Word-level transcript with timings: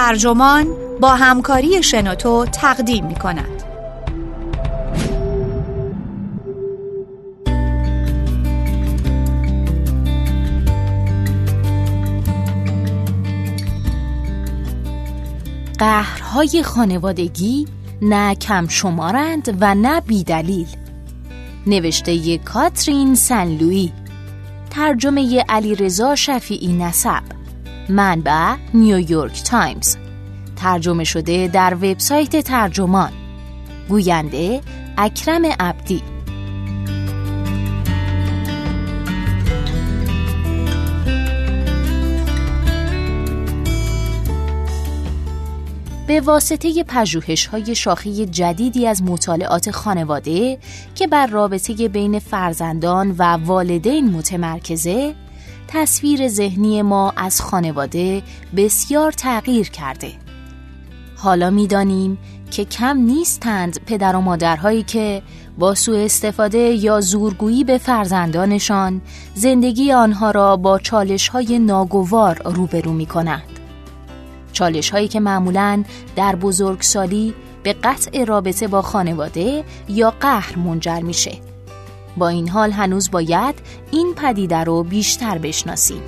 ترجمان 0.00 0.66
با 1.00 1.14
همکاری 1.14 1.82
شنوتو 1.82 2.46
تقدیم 2.46 3.06
می 3.06 3.14
کند. 3.14 3.62
قهرهای 15.78 16.62
خانوادگی 16.62 17.66
نه 18.02 18.34
کم 18.34 18.68
شمارند 18.68 19.56
و 19.60 19.74
نه 19.74 20.00
بیدلیل. 20.00 20.68
نوشته 21.66 22.38
کاترین 22.38 23.14
سنلوی 23.14 23.92
ترجمه 24.70 25.44
علی 25.48 25.74
رضا 25.74 26.14
شفیعی 26.14 26.72
نسب. 26.72 27.39
منبع 27.90 28.56
نیویورک 28.74 29.42
تایمز. 29.42 29.96
ترجمه 30.56 31.04
شده 31.04 31.48
در 31.48 31.74
وبسایت 31.74 32.36
ترجمان. 32.36 33.12
گوینده 33.88 34.60
اکرم 34.98 35.44
عبدی. 35.60 36.02
به 46.10 46.20
واسطه 46.20 46.84
پژوهش 46.84 47.46
های 47.46 47.74
شاخی 47.74 48.26
جدیدی 48.26 48.86
از 48.86 49.02
مطالعات 49.02 49.70
خانواده 49.70 50.58
که 50.94 51.06
بر 51.06 51.26
رابطه 51.26 51.88
بین 51.88 52.18
فرزندان 52.18 53.14
و 53.18 53.22
والدین 53.22 54.10
متمرکزه 54.10 55.14
تصویر 55.72 56.28
ذهنی 56.28 56.82
ما 56.82 57.12
از 57.16 57.40
خانواده 57.40 58.22
بسیار 58.56 59.12
تغییر 59.12 59.70
کرده 59.70 60.12
حالا 61.16 61.50
می‌دانیم 61.50 62.18
که 62.50 62.64
کم 62.64 62.96
نیستند 62.96 63.80
پدر 63.86 64.16
و 64.16 64.20
مادرهایی 64.20 64.82
که 64.82 65.22
با 65.58 65.74
سوء 65.74 66.04
استفاده 66.04 66.58
یا 66.58 67.00
زورگویی 67.00 67.64
به 67.64 67.78
فرزندانشان 67.78 69.00
زندگی 69.34 69.92
آنها 69.92 70.30
را 70.30 70.56
با 70.56 70.78
چالش 70.78 71.28
های 71.28 71.58
ناگوار 71.58 72.42
روبرو 72.44 72.92
می 72.92 73.06
کنند. 73.06 73.58
چالش 74.52 74.90
هایی 74.90 75.08
که 75.08 75.20
معمولا 75.20 75.84
در 76.16 76.36
بزرگسالی 76.36 77.34
به 77.62 77.72
قطع 77.72 78.24
رابطه 78.24 78.68
با 78.68 78.82
خانواده 78.82 79.64
یا 79.88 80.10
قهر 80.10 80.58
منجر 80.58 81.00
میشه. 81.00 81.49
با 82.16 82.28
این 82.28 82.48
حال 82.48 82.70
هنوز 82.70 83.10
باید 83.10 83.54
این 83.90 84.14
پدیده 84.14 84.64
رو 84.64 84.82
بیشتر 84.82 85.38
بشناسیم. 85.38 86.02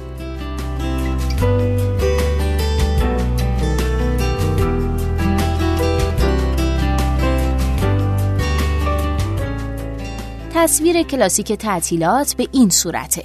تصویر 10.55 11.03
کلاسیک 11.03 11.53
تعطیلات 11.53 12.35
به 12.35 12.49
این 12.53 12.71
صورته 12.71 13.25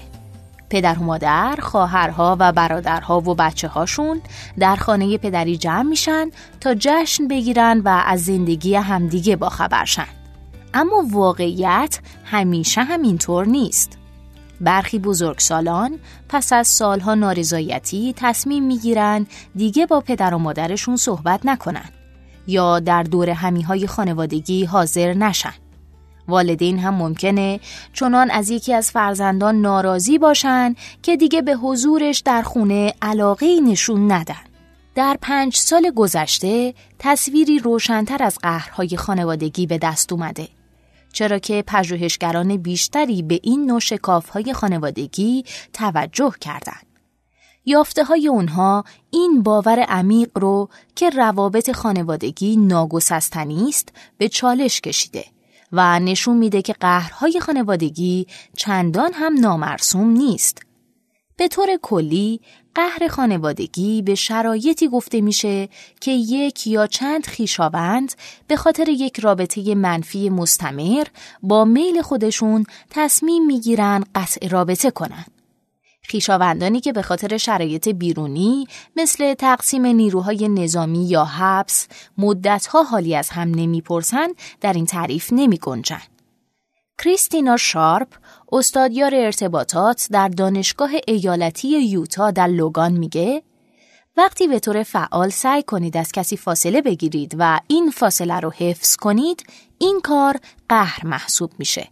پدر 0.69 0.99
و 0.99 1.03
مادر، 1.03 1.57
خواهرها 1.61 2.37
و 2.39 2.51
برادرها 2.51 3.19
و 3.19 3.35
بچه 3.35 3.67
هاشون 3.67 4.21
در 4.59 4.75
خانه 4.75 5.17
پدری 5.17 5.57
جمع 5.57 5.81
میشن 5.81 6.31
تا 6.61 6.75
جشن 6.79 7.27
بگیرن 7.27 7.81
و 7.85 8.03
از 8.05 8.23
زندگی 8.25 8.75
همدیگه 8.75 9.35
با 9.35 9.49
خبرشن. 9.49 10.07
اما 10.73 11.05
واقعیت 11.11 11.99
همیشه 12.25 12.83
همینطور 12.83 13.45
نیست. 13.45 13.97
برخی 14.61 14.99
بزرگسالان 14.99 15.99
پس 16.29 16.53
از 16.53 16.67
سالها 16.67 17.15
نارضایتی 17.15 18.13
تصمیم 18.17 18.63
می‌گیرن 18.63 19.27
دیگه 19.55 19.85
با 19.85 20.01
پدر 20.01 20.33
و 20.33 20.37
مادرشون 20.37 20.95
صحبت 20.95 21.39
نکنن 21.45 21.89
یا 22.47 22.79
در 22.79 23.03
دور 23.03 23.29
همیهای 23.29 23.87
خانوادگی 23.87 24.65
حاضر 24.65 25.13
نشن. 25.13 25.53
والدین 26.27 26.79
هم 26.79 26.93
ممکنه 26.93 27.59
چنان 27.93 28.31
از 28.31 28.49
یکی 28.49 28.73
از 28.73 28.91
فرزندان 28.91 29.61
ناراضی 29.61 30.17
باشن 30.17 30.75
که 31.03 31.17
دیگه 31.17 31.41
به 31.41 31.53
حضورش 31.53 32.19
در 32.19 32.41
خونه 32.41 32.93
علاقه 33.01 33.59
نشون 33.63 34.11
ندن. 34.11 34.35
در 34.95 35.17
پنج 35.21 35.55
سال 35.55 35.91
گذشته 35.95 36.73
تصویری 36.99 37.59
روشنتر 37.59 38.23
از 38.23 38.39
قهرهای 38.39 38.97
خانوادگی 38.97 39.67
به 39.67 39.77
دست 39.77 40.13
اومده. 40.13 40.47
چرا 41.13 41.39
که 41.39 41.63
پژوهشگران 41.67 42.57
بیشتری 42.57 43.21
به 43.21 43.39
این 43.43 43.65
نوع 43.65 43.79
شکافهای 43.79 44.53
خانوادگی 44.53 45.43
توجه 45.73 46.33
کردند. 46.41 46.85
یافته 47.65 48.03
های 48.03 48.27
اونها 48.27 48.83
این 49.09 49.43
باور 49.43 49.79
عمیق 49.79 50.29
رو 50.35 50.69
که 50.95 51.09
روابط 51.09 51.71
خانوادگی 51.71 52.57
ناگسستنی 52.57 53.69
است 53.69 53.89
به 54.17 54.29
چالش 54.29 54.81
کشیده 54.81 55.25
و 55.71 55.99
نشون 55.99 56.37
میده 56.37 56.61
که 56.61 56.73
قهرهای 56.73 57.39
خانوادگی 57.39 58.27
چندان 58.57 59.11
هم 59.13 59.39
نامرسوم 59.39 60.09
نیست. 60.09 60.61
به 61.37 61.47
طور 61.47 61.67
کلی 61.81 62.41
قهر 62.77 63.07
خانوادگی 63.07 64.01
به 64.01 64.15
شرایطی 64.15 64.87
گفته 64.87 65.21
میشه 65.21 65.69
که 66.01 66.11
یک 66.11 66.67
یا 66.67 66.87
چند 66.87 67.25
خیشاوند 67.25 68.13
به 68.47 68.55
خاطر 68.55 68.89
یک 68.89 69.19
رابطه 69.19 69.75
منفی 69.75 70.29
مستمر 70.29 71.07
با 71.43 71.65
میل 71.65 72.01
خودشون 72.01 72.65
تصمیم 72.89 73.45
می‌گیرن 73.45 74.03
قطع 74.15 74.47
رابطه 74.47 74.91
کنند. 74.91 75.31
خیشاوندانی 76.01 76.79
که 76.79 76.93
به 76.93 77.01
خاطر 77.01 77.37
شرایط 77.37 77.89
بیرونی 77.89 78.67
مثل 78.95 79.33
تقسیم 79.33 79.85
نیروهای 79.85 80.47
نظامی 80.47 81.05
یا 81.05 81.25
حبس 81.25 81.87
مدتها 82.17 82.83
حالی 82.83 83.15
از 83.15 83.29
هم 83.29 83.49
نمی‌پرسن 83.49 84.27
در 84.61 84.73
این 84.73 84.85
تعریف 84.85 85.33
نمی 85.33 85.57
گنجن. 85.57 86.01
کریستینا 87.03 87.57
شارپ 87.57 88.07
استادیار 88.51 89.15
ارتباطات 89.15 90.07
در 90.11 90.27
دانشگاه 90.27 90.91
ایالتی 91.07 91.67
یوتا 91.67 92.31
در 92.31 92.47
لوگان 92.47 92.91
میگه 92.91 93.43
وقتی 94.17 94.47
به 94.47 94.59
طور 94.59 94.83
فعال 94.83 95.29
سعی 95.29 95.63
کنید 95.63 95.97
از 95.97 96.11
کسی 96.11 96.37
فاصله 96.37 96.81
بگیرید 96.81 97.35
و 97.39 97.59
این 97.67 97.91
فاصله 97.91 98.39
رو 98.39 98.51
حفظ 98.51 98.95
کنید 98.95 99.43
این 99.77 100.01
کار 100.03 100.35
قهر 100.69 101.05
محسوب 101.05 101.51
میشه. 101.59 101.87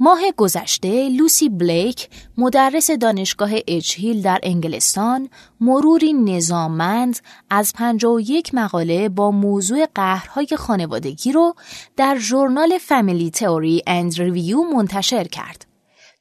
ماه 0.00 0.20
گذشته 0.36 1.08
لوسی 1.08 1.48
بلیک 1.48 2.08
مدرس 2.38 2.90
دانشگاه 2.90 3.50
اجهیل 3.66 4.22
در 4.22 4.38
انگلستان 4.42 5.28
مروری 5.60 6.12
نظاممند 6.12 7.18
از 7.50 7.72
51 7.72 8.54
مقاله 8.54 9.08
با 9.08 9.30
موضوع 9.30 9.86
قهرهای 9.94 10.48
خانوادگی 10.58 11.32
رو 11.32 11.54
در 11.96 12.18
ژورنال 12.18 12.78
فامیلی 12.78 13.30
تئوری 13.30 13.82
اند 13.86 14.18
ریویو 14.18 14.62
منتشر 14.62 15.24
کرد. 15.24 15.66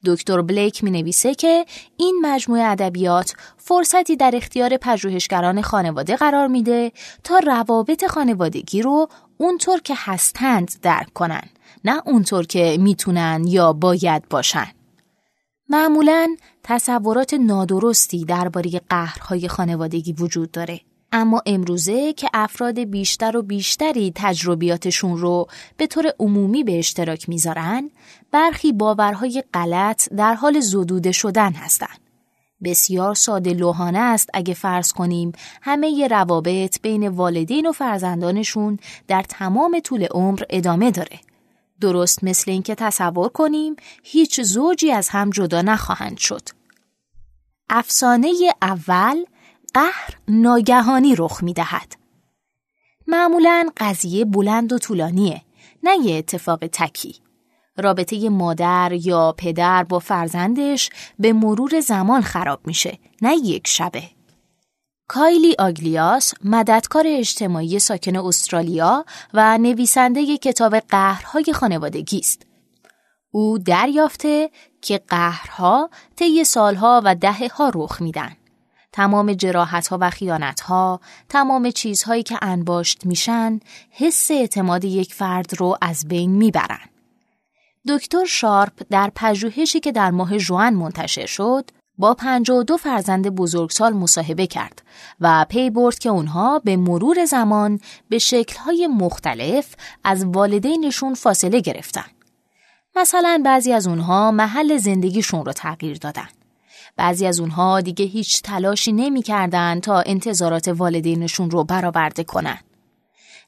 دکتر 0.06 0.42
بلیک 0.42 0.84
می 0.84 0.92
نویسه 0.92 1.36
که 1.36 1.66
این 1.98 2.20
مجموعه 2.22 2.64
ادبیات 2.64 3.34
فرصتی 3.58 4.16
در 4.16 4.32
اختیار 4.34 4.78
پژوهشگران 4.78 5.62
خانواده 5.62 6.16
قرار 6.16 6.48
میده 6.48 6.92
تا 7.24 7.40
روابط 7.40 8.06
خانوادگی 8.06 8.82
رو 8.82 9.08
اونطور 9.38 9.80
که 9.80 9.94
هستند 9.98 10.72
درک 10.82 11.14
کنن 11.14 11.50
نه 11.86 12.02
اونطور 12.06 12.46
که 12.46 12.78
می‌تونن 12.80 13.46
یا 13.48 13.74
باید 13.74 14.30
باشن. 14.30 14.68
معمولا 15.70 16.36
تصورات 16.64 17.34
نادرستی 17.34 18.26
درباره 18.26 18.82
قهرهای 18.90 19.48
خانوادگی 19.48 20.14
وجود 20.14 20.52
داره. 20.52 20.82
اما 21.12 21.42
امروزه 21.46 22.14
که 22.14 22.30
افراد 22.34 22.80
بیشتر 22.80 23.38
و 23.38 23.42
بیشتری 23.42 24.12
تجربیاتشون 24.16 25.18
رو 25.18 25.48
به 25.78 25.88
طور 25.88 26.14
عمومی 26.20 26.64
به 26.64 26.80
اشتراک 26.80 27.30
می‌ذارن، 27.30 27.90
برخی 28.32 28.72
باورهای 28.72 29.44
غلط 29.54 30.10
در 30.10 30.34
حال 30.34 30.60
زدوده 30.60 31.12
شدن 31.12 31.52
هستند. 31.52 32.00
بسیار 32.64 33.16
ساده 33.16 33.54
لوحانه 33.54 34.00
است 34.00 34.30
اگه 34.34 34.54
فرض 34.54 34.92
کنیم 34.92 35.32
همه 35.62 35.90
ی 35.90 36.08
روابط 36.08 36.82
بین 36.82 37.08
والدین 37.08 37.68
و 37.68 37.72
فرزندانشون 37.72 38.80
در 39.08 39.24
تمام 39.30 39.80
طول 39.80 40.08
عمر 40.12 40.42
ادامه 40.50 40.92
داره. 40.92 41.20
درست 41.82 42.24
مثل 42.24 42.52
اینکه 42.52 42.76
تصور 42.76 43.30
کنیم 43.30 43.76
هیچ 44.04 44.42
زوجی 44.42 44.92
از 44.92 45.10
هم 45.10 45.30
جدا 45.30 45.62
نخواهند 45.62 46.18
شد. 46.18 46.50
افسانه 47.70 48.34
اول 48.62 49.26
قهر 49.74 50.18
ناگهانی 50.28 51.16
رخ 51.16 51.44
می 51.44 51.54
دهد. 51.54 51.96
معمولا 53.08 53.70
قضیه 53.78 54.26
بلند 54.26 54.74
و 54.74 54.78
طولانیه 54.78 55.42
نه 55.84 55.98
یه 56.04 56.18
اتفاق 56.18 56.68
تکی. 56.68 57.16
رابطه 57.78 58.30
مادر 58.30 58.92
یا 58.94 59.36
پدر 59.38 59.84
با 59.84 60.00
فرزندش 60.00 60.90
به 61.20 61.34
مرور 61.34 61.80
زمان 61.80 62.22
خراب 62.22 62.68
میشه 62.68 63.00
نه 63.22 63.36
یک 63.36 63.68
شبه. 63.68 64.15
کایلی 65.08 65.56
آگلیاس 65.60 66.34
مددکار 66.44 67.04
اجتماعی 67.08 67.80
ساکن 67.80 68.16
استرالیا 68.16 69.06
و 69.34 69.58
نویسنده 69.58 70.38
کتاب 70.38 70.80
قهرهای 70.80 71.54
خانوادگی 71.54 72.20
است. 72.20 72.46
او 73.32 73.58
دریافته 73.58 74.50
که 74.82 75.02
قهرها 75.08 75.90
طی 76.16 76.44
سالها 76.44 77.02
و 77.06 77.16
دهه 77.16 77.48
ها 77.56 77.72
رخ 77.76 78.02
میدن. 78.02 78.36
تمام 78.92 79.34
جراحت 79.34 79.88
ها 79.88 79.98
و 80.02 80.10
خیانت 80.10 80.62
ها، 80.62 81.00
تمام 81.30 81.72
چیزهایی 81.72 82.24
که 82.24 82.38
انباشت 82.42 83.06
میشن، 83.06 83.60
حس 83.92 84.32
اعتماد 84.32 84.86
یک 84.86 85.14
فرد 85.14 85.60
رو 85.60 85.78
از 85.82 86.08
بین 86.08 86.32
می‌برن. 86.32 86.90
دکتر 87.88 88.26
شارپ 88.26 88.82
در 88.90 89.12
پژوهشی 89.16 89.80
که 89.80 89.92
در 89.92 90.12
ماه 90.12 90.38
جوان 90.38 90.74
منتشر 90.74 91.26
شد، 91.26 91.72
با 91.98 92.14
52 92.14 92.78
فرزند 92.78 93.30
بزرگسال 93.30 93.94
مصاحبه 93.94 94.48
کرد 94.48 94.82
و 95.20 95.46
پی 95.50 95.70
برد 95.70 96.00
که 96.00 96.10
اونها 96.10 96.60
به 96.60 96.78
مرور 96.78 97.26
زمان 97.26 97.80
به 98.10 98.20
شکلهای 98.20 98.88
مختلف 98.88 99.76
از 100.04 100.26
والدینشون 100.26 101.14
فاصله 101.14 101.60
گرفتن. 101.60 102.06
مثلا 102.96 103.42
بعضی 103.46 103.74
از 103.74 103.88
اونها 103.88 104.32
محل 104.32 104.78
زندگیشون 104.78 105.46
رو 105.46 105.54
تغییر 105.54 105.98
دادن. 105.98 106.28
بعضی 106.98 107.26
از 107.26 107.40
اونها 107.40 107.82
دیگه 107.82 108.06
هیچ 108.06 108.42
تلاشی 108.42 108.92
نمی‌کردن 108.92 109.80
تا 109.80 110.02
انتظارات 110.06 110.68
والدینشون 110.68 111.52
رو 111.52 111.64
برآورده 111.64 112.24
کنن. 112.24 112.58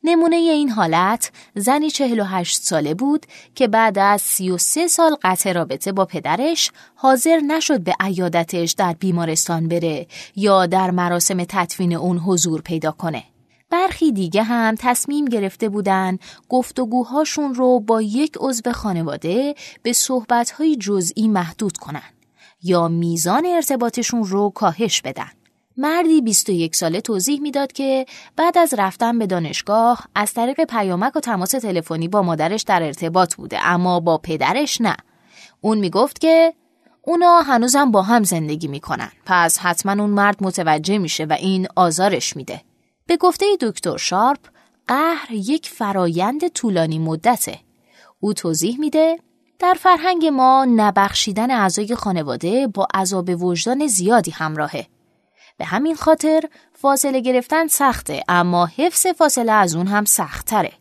نمونه 0.03 0.35
این 0.35 0.69
حالت 0.69 1.31
زنی 1.55 1.89
48 1.89 2.61
ساله 2.61 2.93
بود 2.93 3.25
که 3.55 3.67
بعد 3.67 3.99
از 3.99 4.21
33 4.21 4.87
سال 4.87 5.15
قطع 5.21 5.51
رابطه 5.51 5.91
با 5.91 6.05
پدرش 6.05 6.71
حاضر 6.95 7.39
نشد 7.39 7.81
به 7.81 7.93
عیادتش 7.99 8.71
در 8.71 8.93
بیمارستان 8.93 9.67
بره 9.67 10.07
یا 10.35 10.65
در 10.65 10.91
مراسم 10.91 11.43
تطفین 11.43 11.93
اون 11.93 12.17
حضور 12.17 12.61
پیدا 12.61 12.91
کنه. 12.91 13.23
برخی 13.69 14.11
دیگه 14.11 14.43
هم 14.43 14.75
تصمیم 14.79 15.25
گرفته 15.25 15.69
بودن 15.69 16.17
گفتگوهاشون 16.49 17.55
رو 17.55 17.79
با 17.79 18.01
یک 18.01 18.37
عضو 18.39 18.71
خانواده 18.71 19.55
به 19.83 19.93
صحبتهای 19.93 20.75
جزئی 20.75 21.27
محدود 21.27 21.77
کنن 21.77 22.13
یا 22.63 22.87
میزان 22.87 23.45
ارتباطشون 23.45 24.23
رو 24.23 24.49
کاهش 24.49 25.01
بدن. 25.01 25.36
مردی 25.79 26.21
21 26.21 26.75
ساله 26.75 27.01
توضیح 27.01 27.41
می‌داد 27.41 27.71
که 27.71 28.05
بعد 28.35 28.57
از 28.57 28.73
رفتن 28.77 29.19
به 29.19 29.27
دانشگاه 29.27 30.07
از 30.15 30.33
طریق 30.33 30.63
پیامک 30.63 31.15
و 31.15 31.19
تماس 31.19 31.51
تلفنی 31.51 32.07
با 32.07 32.21
مادرش 32.21 32.61
در 32.61 32.83
ارتباط 32.83 33.35
بوده 33.35 33.65
اما 33.65 33.99
با 33.99 34.17
پدرش 34.17 34.81
نه. 34.81 34.97
اون 35.61 35.77
می‌گفت 35.77 36.19
که 36.19 36.53
اونا 37.01 37.39
هنوزم 37.41 37.91
با 37.91 38.01
هم 38.01 38.23
زندگی 38.23 38.67
می‌کنن 38.67 39.11
پس 39.25 39.59
حتما 39.59 39.91
اون 39.91 40.09
مرد 40.09 40.43
متوجه 40.43 40.97
میشه 40.97 41.25
و 41.25 41.33
این 41.33 41.67
آزارش 41.75 42.35
میده. 42.35 42.61
به 43.07 43.17
گفته 43.17 43.45
دکتر 43.61 43.97
شارپ 43.97 44.39
قهر 44.87 45.31
یک 45.31 45.69
فرایند 45.69 46.47
طولانی 46.47 46.99
مدته. 46.99 47.59
او 48.19 48.33
توضیح 48.33 48.79
میده 48.79 49.19
در 49.59 49.75
فرهنگ 49.79 50.25
ما 50.25 50.65
نبخشیدن 50.75 51.51
اعضای 51.51 51.95
خانواده 51.95 52.67
با 52.67 52.87
عذاب 52.93 53.43
وجدان 53.43 53.87
زیادی 53.87 54.31
همراهه. 54.31 54.96
به 55.57 55.65
همین 55.65 55.95
خاطر 55.95 56.43
فاصله 56.73 57.19
گرفتن 57.19 57.67
سخته 57.67 58.23
اما 58.29 58.65
حفظ 58.65 59.07
فاصله 59.07 59.51
از 59.51 59.75
اون 59.75 59.87
هم 59.87 60.05
سختتره. 60.05 60.71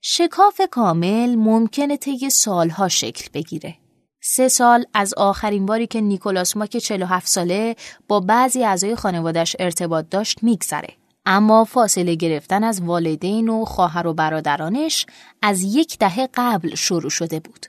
شکاف 0.00 0.60
کامل 0.70 1.34
ممکنه 1.34 1.96
طی 1.96 2.30
سالها 2.30 2.88
شکل 2.88 3.28
بگیره. 3.34 3.76
سه 4.22 4.48
سال 4.48 4.84
از 4.94 5.14
آخرین 5.14 5.66
باری 5.66 5.86
که 5.86 6.00
نیکولاس 6.00 6.56
ماک 6.56 6.76
47 6.76 7.28
ساله 7.28 7.76
با 8.08 8.20
بعضی 8.20 8.64
اعضای 8.64 8.96
خانوادش 8.96 9.56
ارتباط 9.58 10.06
داشت 10.10 10.42
میگذره. 10.42 10.88
اما 11.26 11.64
فاصله 11.64 12.14
گرفتن 12.14 12.64
از 12.64 12.82
والدین 12.82 13.48
و 13.48 13.64
خواهر 13.64 14.06
و 14.06 14.14
برادرانش 14.14 15.06
از 15.42 15.62
یک 15.62 15.98
دهه 15.98 16.28
قبل 16.34 16.74
شروع 16.74 17.10
شده 17.10 17.40
بود. 17.40 17.66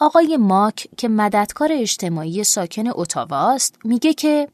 آقای 0.00 0.36
ماک 0.36 0.88
که 0.96 1.08
مددکار 1.08 1.68
اجتماعی 1.72 2.44
ساکن 2.44 2.84
اتاواست 2.94 3.78
میگه 3.84 4.14
که 4.14 4.48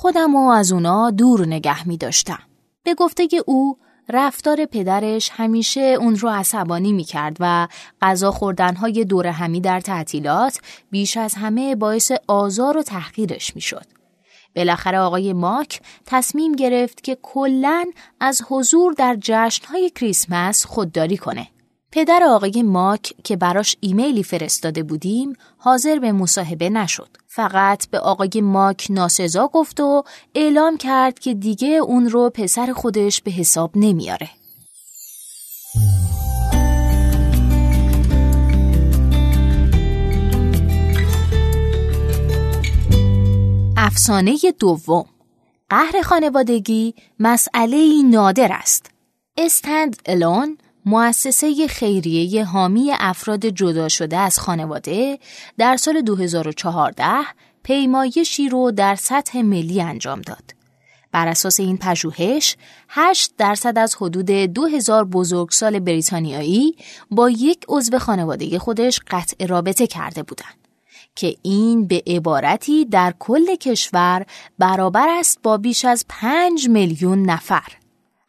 خودم 0.00 0.36
و 0.36 0.48
از 0.50 0.72
اونا 0.72 1.10
دور 1.10 1.46
نگه 1.46 1.88
می 1.88 1.96
داشتم. 1.96 2.38
به 2.82 2.94
گفته 2.94 3.28
او 3.46 3.78
رفتار 4.08 4.64
پدرش 4.64 5.30
همیشه 5.32 5.80
اون 5.80 6.16
رو 6.16 6.28
عصبانی 6.28 6.92
می 6.92 7.04
کرد 7.04 7.36
و 7.40 7.68
غذا 8.02 8.30
خوردنهای 8.30 9.04
دور 9.04 9.26
همی 9.26 9.60
در 9.60 9.80
تعطیلات 9.80 10.60
بیش 10.90 11.16
از 11.16 11.34
همه 11.34 11.76
باعث 11.76 12.12
آزار 12.26 12.76
و 12.76 12.82
تحقیرش 12.82 13.54
می 13.54 13.60
شد. 13.60 13.84
بالاخره 14.56 14.98
آقای 14.98 15.32
ماک 15.32 15.80
تصمیم 16.06 16.52
گرفت 16.52 17.04
که 17.04 17.18
کلا 17.22 17.84
از 18.20 18.42
حضور 18.48 18.92
در 18.92 19.16
جشنهای 19.20 19.90
کریسمس 19.90 20.66
خودداری 20.66 21.16
کنه. 21.16 21.46
پدر 21.92 22.22
آقای 22.22 22.62
ماک 22.62 23.12
که 23.24 23.36
براش 23.36 23.76
ایمیلی 23.80 24.22
فرستاده 24.22 24.82
بودیم 24.82 25.32
حاضر 25.56 25.98
به 25.98 26.12
مصاحبه 26.12 26.70
نشد. 26.70 27.08
فقط 27.26 27.88
به 27.90 27.98
آقای 27.98 28.40
ماک 28.42 28.86
ناسزا 28.90 29.48
گفت 29.48 29.80
و 29.80 30.02
اعلام 30.34 30.76
کرد 30.76 31.18
که 31.18 31.34
دیگه 31.34 31.68
اون 31.68 32.08
رو 32.08 32.30
پسر 32.30 32.72
خودش 32.72 33.22
به 33.22 33.30
حساب 33.30 33.70
نمیاره. 33.74 34.28
افسانه 43.76 44.38
دوم 44.58 45.04
قهر 45.68 46.02
خانوادگی 46.02 46.94
مسئله 47.18 48.02
نادر 48.02 48.48
است. 48.52 48.90
استند 49.36 49.96
الون 50.06 50.58
مؤسسه 50.90 51.66
خیریه 51.66 52.44
حامی 52.44 52.92
افراد 52.98 53.46
جدا 53.46 53.88
شده 53.88 54.16
از 54.16 54.38
خانواده 54.38 55.18
در 55.58 55.76
سال 55.76 56.00
2014 56.00 57.04
پیمایشی 57.62 58.48
رو 58.48 58.70
در 58.70 58.94
سطح 58.94 59.40
ملی 59.40 59.82
انجام 59.82 60.20
داد. 60.20 60.54
بر 61.12 61.28
اساس 61.28 61.60
این 61.60 61.76
پژوهش 61.76 62.56
8 62.88 63.32
درصد 63.38 63.78
از 63.78 63.96
حدود 64.00 64.30
2000 64.30 65.04
بزرگسال 65.04 65.78
بریتانیایی 65.78 66.76
با 67.10 67.30
یک 67.30 67.64
عضو 67.68 67.98
خانواده 67.98 68.58
خودش 68.58 69.00
قطع 69.10 69.46
رابطه 69.46 69.86
کرده 69.86 70.22
بودند 70.22 70.68
که 71.14 71.36
این 71.42 71.86
به 71.86 72.02
عبارتی 72.06 72.84
در 72.84 73.14
کل 73.18 73.56
کشور 73.56 74.26
برابر 74.58 75.08
است 75.08 75.38
با 75.42 75.56
بیش 75.56 75.84
از 75.84 76.04
5 76.08 76.68
میلیون 76.68 77.22
نفر 77.22 77.77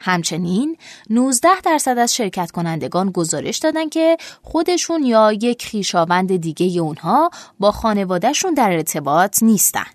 همچنین 0.01 0.77
19 1.09 1.49
درصد 1.63 1.97
از 1.97 2.15
شرکت 2.15 2.51
کنندگان 2.51 3.11
گزارش 3.11 3.57
دادن 3.57 3.89
که 3.89 4.17
خودشون 4.41 5.03
یا 5.03 5.31
یک 5.33 5.65
خیشاوند 5.65 6.35
دیگه 6.35 6.81
اونها 6.81 7.29
با 7.59 7.71
خانوادهشون 7.71 8.53
در 8.53 8.71
ارتباط 8.71 9.43
نیستن. 9.43 9.85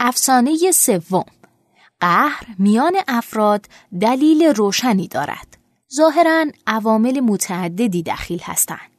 افسانه 0.00 0.70
سوم 0.70 1.24
قهر 2.00 2.46
میان 2.58 2.96
افراد 3.08 3.66
دلیل 4.00 4.42
روشنی 4.42 5.08
دارد. 5.08 5.58
ظاهرا 5.94 6.46
عوامل 6.66 7.20
متعددی 7.20 8.02
دخیل 8.02 8.40
هستند. 8.42 8.92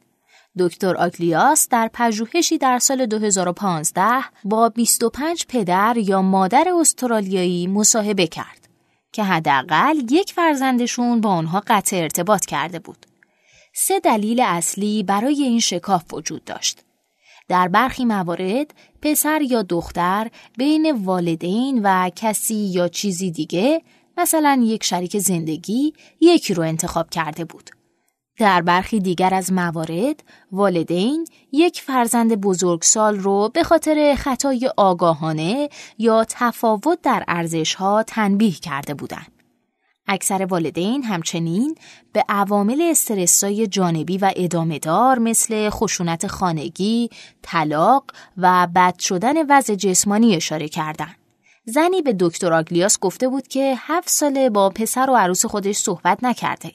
دکتر 0.58 0.96
آگلیاس 0.96 1.68
در 1.68 1.90
پژوهشی 1.92 2.58
در 2.58 2.78
سال 2.78 3.06
2015 3.06 4.04
با 4.44 4.68
25 4.68 5.46
پدر 5.48 5.96
یا 5.96 6.22
مادر 6.22 6.68
استرالیایی 6.80 7.66
مصاحبه 7.66 8.26
کرد. 8.26 8.68
که 9.14 9.24
حداقل 9.24 9.96
یک 10.10 10.32
فرزندشون 10.32 11.20
با 11.20 11.30
آنها 11.30 11.62
قطع 11.66 11.96
ارتباط 11.96 12.44
کرده 12.44 12.78
بود. 12.78 13.06
سه 13.74 14.00
دلیل 14.00 14.40
اصلی 14.40 15.02
برای 15.02 15.42
این 15.42 15.60
شکاف 15.60 16.14
وجود 16.14 16.44
داشت. 16.44 16.80
در 17.48 17.68
برخی 17.68 18.04
موارد 18.04 18.74
پسر 19.02 19.42
یا 19.42 19.62
دختر 19.62 20.30
بین 20.58 21.04
والدین 21.04 21.80
و 21.84 22.10
کسی 22.16 22.54
یا 22.54 22.88
چیزی 22.88 23.30
دیگه 23.30 23.82
مثلا 24.16 24.62
یک 24.64 24.84
شریک 24.84 25.18
زندگی 25.18 25.92
یکی 26.20 26.54
رو 26.54 26.62
انتخاب 26.62 27.10
کرده 27.10 27.44
بود. 27.44 27.70
در 28.38 28.62
برخی 28.62 29.00
دیگر 29.00 29.34
از 29.34 29.52
موارد 29.52 30.22
والدین 30.52 31.26
یک 31.52 31.80
فرزند 31.80 32.40
بزرگسال 32.40 33.18
رو 33.18 33.50
به 33.54 33.62
خاطر 33.62 34.14
خطای 34.18 34.70
آگاهانه 34.76 35.68
یا 35.98 36.24
تفاوت 36.28 37.00
در 37.02 37.24
ارزشها 37.28 38.02
تنبیه 38.02 38.52
کرده 38.52 38.94
بودند. 38.94 39.32
اکثر 40.06 40.44
والدین 40.44 41.02
همچنین 41.02 41.74
به 42.12 42.24
عوامل 42.28 42.80
استرسای 42.90 43.66
جانبی 43.66 44.18
و 44.18 44.32
ادامهدار 44.36 45.18
مثل 45.18 45.70
خشونت 45.70 46.26
خانگی، 46.26 47.10
طلاق 47.42 48.04
و 48.36 48.68
بد 48.74 48.98
شدن 48.98 49.34
وضع 49.48 49.74
جسمانی 49.74 50.36
اشاره 50.36 50.68
کردند. 50.68 51.16
زنی 51.64 52.02
به 52.02 52.16
دکتر 52.20 52.52
آگلیاس 52.52 52.98
گفته 52.98 53.28
بود 53.28 53.48
که 53.48 53.74
هفت 53.78 54.10
ساله 54.10 54.50
با 54.50 54.70
پسر 54.70 55.10
و 55.10 55.16
عروس 55.16 55.46
خودش 55.46 55.76
صحبت 55.76 56.24
نکرده 56.24 56.72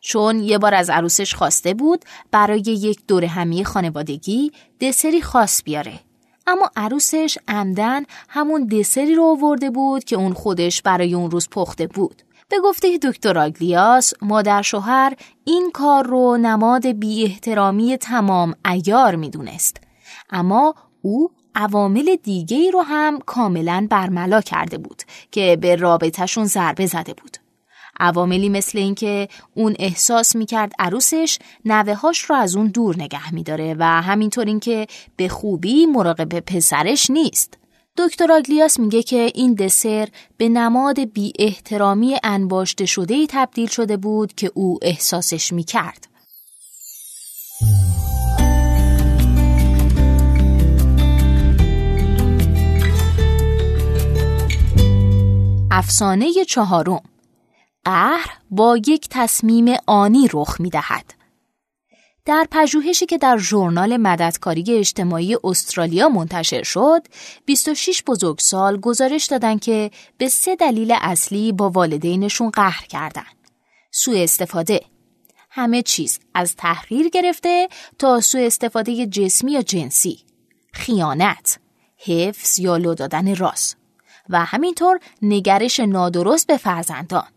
چون 0.00 0.40
یه 0.40 0.58
بار 0.58 0.74
از 0.74 0.90
عروسش 0.90 1.34
خواسته 1.34 1.74
بود 1.74 2.04
برای 2.30 2.60
یک 2.60 3.00
دور 3.08 3.24
همی 3.24 3.64
خانوادگی 3.64 4.52
دسری 4.80 5.22
خاص 5.22 5.62
بیاره. 5.64 6.00
اما 6.46 6.70
عروسش 6.76 7.38
عمدن 7.48 8.02
همون 8.28 8.66
دسری 8.66 9.14
رو 9.14 9.24
آورده 9.24 9.70
بود 9.70 10.04
که 10.04 10.16
اون 10.16 10.32
خودش 10.32 10.82
برای 10.82 11.14
اون 11.14 11.30
روز 11.30 11.48
پخته 11.48 11.86
بود. 11.86 12.22
به 12.48 12.56
گفته 12.64 12.98
دکتر 12.98 13.38
آگلیاس 13.38 14.14
مادر 14.22 14.62
شوهر 14.62 15.14
این 15.44 15.70
کار 15.74 16.06
رو 16.06 16.36
نماد 16.36 16.86
بی 16.86 17.24
احترامی 17.24 17.96
تمام 17.96 18.54
ایار 18.66 19.16
می‌دونست. 19.16 19.76
اما 20.30 20.74
او 21.02 21.30
عوامل 21.54 22.16
دیگه 22.22 22.70
رو 22.70 22.80
هم 22.80 23.18
کاملا 23.18 23.86
برملا 23.90 24.40
کرده 24.40 24.78
بود 24.78 25.02
که 25.30 25.58
به 25.60 25.76
رابطهشون 25.76 26.44
ضربه 26.44 26.86
زده 26.86 27.14
بود. 27.14 27.37
عواملی 28.00 28.48
مثل 28.48 28.78
اینکه 28.78 29.28
اون 29.54 29.76
احساس 29.78 30.36
می‌کرد 30.36 30.72
عروسش 30.78 31.38
نوههاش 31.64 32.18
رو 32.18 32.36
از 32.36 32.56
اون 32.56 32.66
دور 32.66 32.96
نگه 32.96 33.34
میداره 33.34 33.76
و 33.78 33.84
همینطور 34.02 34.46
اینکه 34.46 34.86
به 35.16 35.28
خوبی 35.28 35.86
مراقب 35.86 36.40
پسرش 36.40 37.10
نیست. 37.10 37.58
دکتر 37.96 38.32
آگلیاس 38.32 38.80
میگه 38.80 39.02
که 39.02 39.32
این 39.34 39.54
دسر 39.54 40.08
به 40.36 40.48
نماد 40.48 41.00
بی 41.00 41.32
احترامی 41.38 42.16
انباشته 42.24 42.86
شده 42.86 43.14
ای 43.14 43.26
تبدیل 43.30 43.68
شده 43.68 43.96
بود 43.96 44.34
که 44.34 44.50
او 44.54 44.78
احساسش 44.82 45.52
می‌کرد. 45.52 46.08
افسانه 55.70 56.44
چهارم 56.48 57.02
قهر 57.88 58.38
با 58.50 58.76
یک 58.76 59.08
تصمیم 59.10 59.74
آنی 59.86 60.28
رخ 60.32 60.60
می 60.60 60.70
دهد. 60.70 61.14
در 62.24 62.46
پژوهشی 62.50 63.06
که 63.06 63.18
در 63.18 63.38
ژورنال 63.38 63.96
مددکاری 63.96 64.64
اجتماعی 64.68 65.36
استرالیا 65.44 66.08
منتشر 66.08 66.62
شد، 66.62 67.02
26 67.44 68.02
بزرگسال 68.06 68.80
گزارش 68.80 69.26
دادند 69.26 69.60
که 69.60 69.90
به 70.18 70.28
سه 70.28 70.56
دلیل 70.56 70.94
اصلی 71.00 71.52
با 71.52 71.70
والدینشون 71.70 72.50
قهر 72.50 72.86
کردند. 72.86 73.48
سوء 73.90 74.22
استفاده 74.22 74.80
همه 75.50 75.82
چیز 75.82 76.20
از 76.34 76.56
تحریر 76.56 77.08
گرفته 77.08 77.68
تا 77.98 78.20
سوء 78.20 78.46
استفاده 78.46 79.06
جسمی 79.06 79.52
یا 79.52 79.62
جنسی، 79.62 80.18
خیانت، 80.72 81.58
حفظ 81.96 82.58
یا 82.58 82.76
لو 82.76 82.94
دادن 82.94 83.36
راست 83.36 83.76
و 84.28 84.44
همینطور 84.44 85.00
نگرش 85.22 85.80
نادرست 85.80 86.46
به 86.46 86.56
فرزندان. 86.56 87.28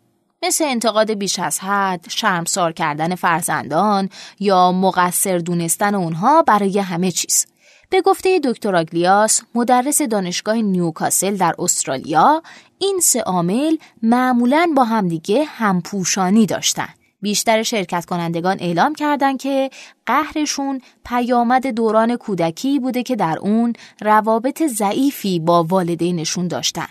مثل 0.44 0.64
انتقاد 0.64 1.14
بیش 1.14 1.40
از 1.40 1.60
حد، 1.60 2.06
شرمسار 2.10 2.72
کردن 2.72 3.16
فرزندان 3.16 4.10
یا 4.40 4.72
مقصر 4.72 5.38
دونستن 5.38 5.96
اونها 5.96 6.42
برای 6.42 6.80
همه 6.80 7.12
چیز. 7.12 7.46
به 7.90 8.02
گفته 8.02 8.40
دکتر 8.44 8.76
آگلیاس 8.76 9.42
مدرس 9.56 10.02
دانشگاه 10.02 10.56
نیوکاسل 10.56 11.36
در 11.38 11.56
استرالیا 11.60 12.42
این 12.80 13.00
سه 13.04 13.22
عامل 13.22 13.76
معمولا 14.04 14.74
با 14.76 14.84
همدیگه 14.84 15.44
همپوشانی 15.44 16.46
داشتن. 16.46 16.90
بیشتر 17.22 17.64
شرکت 17.64 18.06
کنندگان 18.06 18.58
اعلام 18.60 18.96
کردند 18.96 19.40
که 19.40 19.70
قهرشون 20.06 20.82
پیامد 21.06 21.68
دوران 21.68 22.16
کودکی 22.16 22.80
بوده 22.80 23.04
که 23.04 23.16
در 23.16 23.38
اون 23.40 23.74
روابط 24.02 24.64
ضعیفی 24.64 25.40
با 25.40 25.64
والدینشون 25.64 26.48
داشتن. 26.48 26.88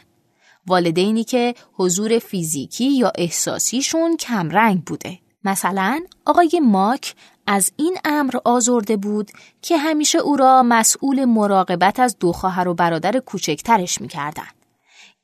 والدینی 0.71 1.25
که 1.25 1.55
حضور 1.73 2.19
فیزیکی 2.19 2.91
یا 2.91 3.13
احساسیشون 3.15 4.17
کمرنگ 4.17 4.85
بوده. 4.85 5.19
مثلا 5.45 6.01
آقای 6.27 6.61
ماک 6.63 7.15
از 7.47 7.73
این 7.77 7.99
امر 8.05 8.37
آزرده 8.45 8.97
بود 8.97 9.31
که 9.63 9.77
همیشه 9.77 10.19
او 10.19 10.37
را 10.37 10.63
مسئول 10.63 11.25
مراقبت 11.25 12.01
از 12.01 12.19
دو 12.19 12.33
خواهر 12.33 12.69
و 12.69 12.75
برادر 12.75 13.19
کوچکترش 13.19 14.01
می‌کردن. 14.01 14.49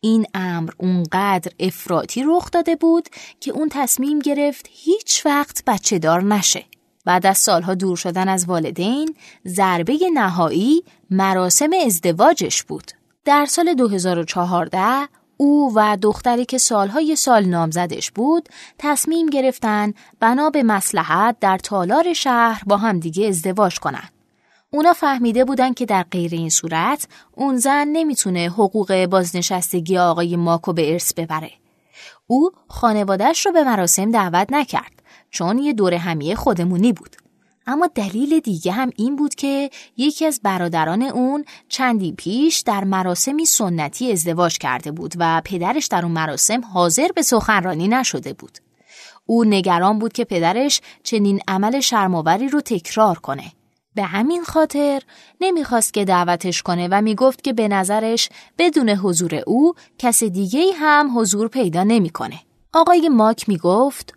این 0.00 0.26
امر 0.34 0.70
اونقدر 0.78 1.52
افراطی 1.60 2.24
رخ 2.26 2.50
داده 2.50 2.76
بود 2.76 3.08
که 3.40 3.50
اون 3.50 3.68
تصمیم 3.72 4.18
گرفت 4.18 4.66
هیچ 4.70 5.26
وقت 5.26 5.62
بچه 5.66 5.98
دار 5.98 6.22
نشه. 6.22 6.64
بعد 7.04 7.26
از 7.26 7.38
سالها 7.38 7.74
دور 7.74 7.96
شدن 7.96 8.28
از 8.28 8.44
والدین، 8.44 9.14
ضربه 9.46 9.98
نهایی 10.14 10.82
مراسم 11.10 11.70
ازدواجش 11.86 12.62
بود. 12.62 12.92
در 13.24 13.46
سال 13.46 13.74
2014 13.74 15.08
او 15.36 15.72
و 15.74 15.96
دختری 16.02 16.44
که 16.44 16.58
سالهای 16.58 17.16
سال 17.16 17.44
نامزدش 17.44 18.10
بود 18.10 18.48
تصمیم 18.78 19.26
گرفتن 19.26 19.92
بنا 20.20 20.50
به 20.50 20.62
مسلحت 20.62 21.36
در 21.40 21.58
تالار 21.58 22.12
شهر 22.12 22.62
با 22.66 22.76
همدیگه 22.76 23.28
ازدواج 23.28 23.78
کنند. 23.78 24.12
اونا 24.70 24.92
فهمیده 24.92 25.44
بودن 25.44 25.72
که 25.72 25.86
در 25.86 26.02
غیر 26.02 26.34
این 26.34 26.50
صورت 26.50 27.08
اون 27.32 27.56
زن 27.56 27.88
نمی‌تونه 27.88 28.40
حقوق 28.40 29.06
بازنشستگی 29.06 29.98
آقای 29.98 30.36
ماکو 30.36 30.72
به 30.72 30.92
ارث 30.92 31.14
ببره. 31.14 31.50
او 32.26 32.50
خانوادهش 32.68 33.46
رو 33.46 33.52
به 33.52 33.64
مراسم 33.64 34.10
دعوت 34.10 34.52
نکرد 34.52 35.02
چون 35.30 35.58
یه 35.58 35.72
دور 35.72 35.94
همیه 35.94 36.34
خودمونی 36.34 36.92
بود. 36.92 37.16
اما 37.66 37.88
دلیل 37.94 38.40
دیگه 38.40 38.72
هم 38.72 38.90
این 38.96 39.16
بود 39.16 39.34
که 39.34 39.70
یکی 39.96 40.26
از 40.26 40.40
برادران 40.42 41.02
اون 41.02 41.44
چندی 41.68 42.12
پیش 42.12 42.58
در 42.60 42.84
مراسمی 42.84 43.44
سنتی 43.44 44.12
ازدواج 44.12 44.58
کرده 44.58 44.92
بود 44.92 45.14
و 45.18 45.42
پدرش 45.44 45.86
در 45.86 46.02
اون 46.02 46.12
مراسم 46.12 46.60
حاضر 46.64 47.08
به 47.14 47.22
سخنرانی 47.22 47.88
نشده 47.88 48.32
بود. 48.32 48.58
او 49.26 49.44
نگران 49.44 49.98
بود 49.98 50.12
که 50.12 50.24
پدرش 50.24 50.80
چنین 51.02 51.40
عمل 51.48 51.80
شرماوری 51.80 52.48
رو 52.48 52.60
تکرار 52.60 53.18
کنه. 53.18 53.52
به 53.94 54.02
همین 54.02 54.44
خاطر 54.44 55.02
نمی‌خواست 55.40 55.94
که 55.94 56.04
دعوتش 56.04 56.62
کنه 56.62 56.88
و 56.90 57.00
می‌گفت 57.02 57.44
که 57.44 57.52
به 57.52 57.68
نظرش 57.68 58.28
بدون 58.58 58.88
حضور 58.90 59.34
او 59.46 59.74
کس 59.98 60.22
دیگه 60.24 60.72
هم 60.74 61.18
حضور 61.18 61.48
پیدا 61.48 61.84
نمی‌کنه. 61.84 62.40
آقای 62.72 63.08
ماک 63.08 63.48
می‌گفت 63.48 64.15